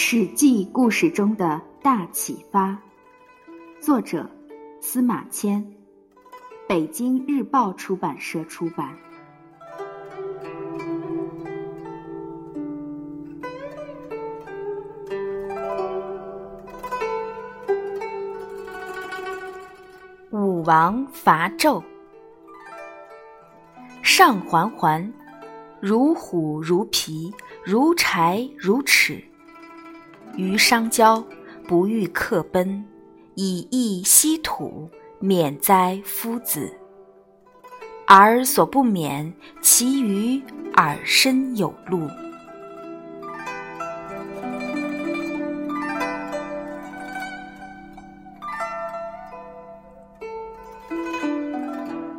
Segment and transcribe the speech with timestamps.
[0.00, 2.78] 史记故事中的大启发，
[3.80, 4.30] 作者
[4.80, 5.74] 司马迁，
[6.68, 8.96] 北京日报出版社出版。
[20.30, 21.82] 武王伐纣，
[24.04, 25.12] 上环环，
[25.80, 27.34] 如虎如皮，
[27.64, 29.20] 如柴如齿。
[30.38, 31.22] 于商郊，
[31.66, 32.84] 不欲客奔，
[33.34, 34.88] 以逸息土，
[35.18, 36.72] 免灾夫子。
[38.06, 40.40] 而所不免，其余
[40.76, 42.08] 耳身有路。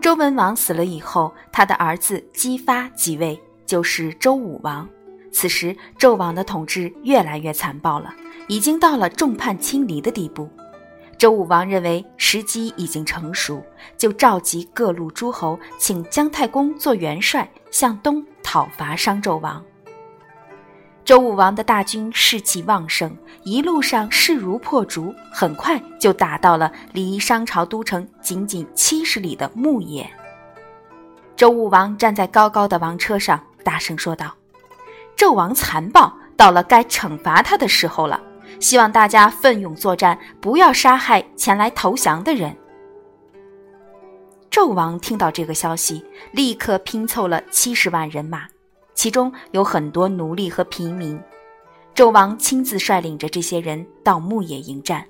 [0.00, 4.88] 周文王死了以后，他的儿子姬发即位，就是周武王。
[5.38, 8.12] 此时，纣王的统治越来越残暴了，
[8.48, 10.50] 已经到了众叛亲离的地步。
[11.16, 13.62] 周武王认为时机已经成熟，
[13.96, 19.64] 就召集各路诸侯，请姜太公做元帅，向东讨伐商纣王。
[21.04, 30.10] 周武王的大军士气旺盛，一路上势如破竹，很快就打到了离商朝都城仅仅七十里的牧野。
[31.36, 34.34] 周武王站在高高的王车上，大声说道。
[35.18, 38.22] 纣王残暴，到了该惩罚他的时候了。
[38.60, 42.56] 希望大家奋勇作战，不要杀害前来投降的人。
[44.48, 48.44] 纣王听到这个消息，立刻拼凑了七十万人马，
[48.94, 51.20] 其中有很多奴隶和平民。
[51.96, 55.04] 纣王亲自率领着这些人到牧野迎战。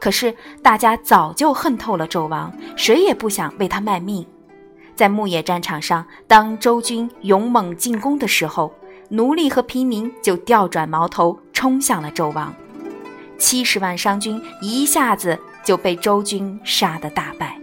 [0.00, 4.26] 可是大家早就恨透了纣王，谁也不想为他卖命。
[4.96, 8.72] 在牧野战场上，当周军勇猛进攻的时候，
[9.12, 12.54] 奴隶和平民就调转矛头冲向了纣王，
[13.38, 17.60] 七十万商军一下子就被周军杀得大败。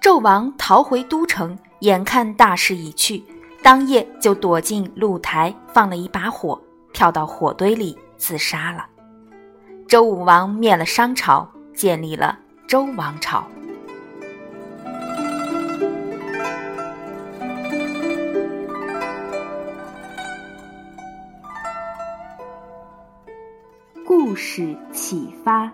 [0.00, 3.24] 纣王逃回都城，眼看大势已去，
[3.64, 6.60] 当夜就躲进露台，放了一把火，
[6.92, 8.86] 跳到火堆里自杀了。
[9.88, 12.38] 周武王灭了商朝，建立了
[12.68, 13.44] 周王朝。
[24.26, 25.70] 故事启发：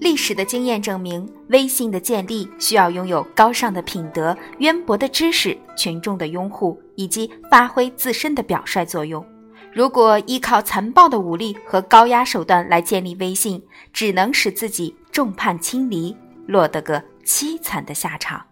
[0.00, 9.24] 历史的经验证明，威信的建立需要拥有高尚的品德、渊博的知识、群众的拥护以及发挥自身的表率作用。
[9.72, 16.16] 如果依靠残暴的武力和高压手段来建立威信，只能使自己众叛亲离，
[16.48, 18.44] 落得个凄惨的下场。